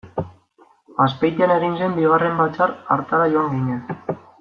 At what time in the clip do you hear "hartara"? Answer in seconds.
2.97-3.33